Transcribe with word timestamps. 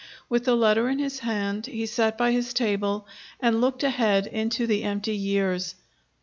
With 0.29 0.45
the 0.45 0.55
letter 0.55 0.89
in 0.89 0.97
his 0.97 1.19
hand, 1.19 1.67
he 1.67 1.85
sat 1.85 2.17
by 2.17 2.31
his 2.31 2.55
table 2.55 3.05
and 3.39 3.61
looked 3.61 3.83
ahead 3.83 4.25
into 4.25 4.65
the 4.65 4.81
empty 4.83 5.15
years. 5.15 5.75